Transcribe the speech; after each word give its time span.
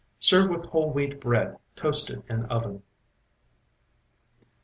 Serve 0.19 0.49
with 0.49 0.65
whole 0.65 0.89
wheat 0.91 1.21
bread 1.21 1.55
toasted 1.75 2.23
in 2.27 2.43
oven. 2.45 2.81